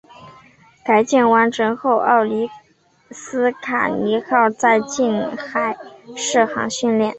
[0.83, 2.49] 改建完成后奥里
[3.11, 5.77] 斯卡尼号在近海
[6.15, 7.09] 试航训练。